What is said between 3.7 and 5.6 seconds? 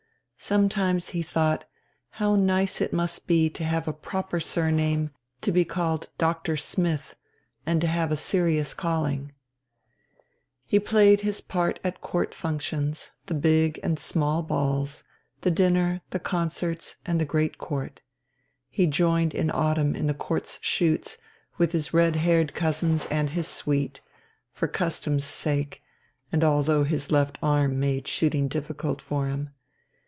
a proper surname, to